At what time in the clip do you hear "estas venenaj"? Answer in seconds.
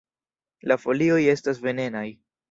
1.33-2.07